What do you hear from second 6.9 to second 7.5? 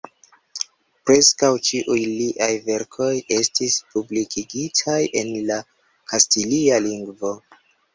lingvo.